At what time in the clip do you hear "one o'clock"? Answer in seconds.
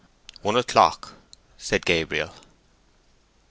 0.41-1.13